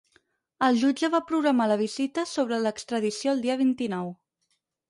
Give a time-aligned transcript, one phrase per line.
[0.67, 4.11] El jutge va programar la vista sobre l’extradició el dia vint-i-nou.